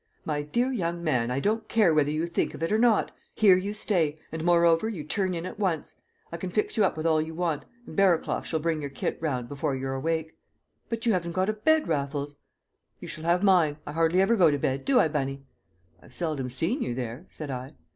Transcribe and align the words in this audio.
"My 0.25 0.41
dear 0.41 0.71
young 0.71 1.03
man, 1.03 1.29
I 1.29 1.39
don't 1.39 1.67
care 1.67 1.93
whether 1.93 2.09
you 2.09 2.25
think 2.25 2.55
of 2.55 2.63
it 2.63 2.71
or 2.71 2.79
not. 2.79 3.11
Here 3.35 3.55
you 3.55 3.75
stay, 3.75 4.17
and 4.31 4.43
moreover 4.43 4.89
you 4.89 5.03
turn 5.03 5.35
in 5.35 5.45
at 5.45 5.59
once. 5.59 5.93
I 6.31 6.37
can 6.37 6.49
fix 6.49 6.75
you 6.75 6.83
up 6.83 6.97
with 6.97 7.05
all 7.05 7.21
you 7.21 7.35
want, 7.35 7.65
and 7.85 7.95
Barraclough 7.95 8.41
shall 8.43 8.59
bring 8.59 8.81
your 8.81 8.89
kit 8.89 9.19
round 9.21 9.47
before 9.47 9.75
you're 9.75 9.93
awake." 9.93 10.35
"But 10.89 11.05
you 11.05 11.13
haven't 11.13 11.33
got 11.33 11.49
a 11.49 11.53
bed, 11.53 11.87
Raffles?" 11.87 12.37
"You 12.99 13.07
shall 13.07 13.25
have 13.25 13.43
mine. 13.43 13.77
I 13.85 13.91
hardly 13.91 14.21
ever 14.21 14.35
go 14.35 14.49
to 14.49 14.57
bed 14.57 14.85
do 14.85 14.99
I, 14.99 15.07
Bunny?" 15.07 15.43
"I've 16.01 16.15
seldom 16.15 16.49
seen 16.49 16.81
you 16.81 16.95
there," 16.95 17.27
said 17.29 17.51
I. 17.51 17.73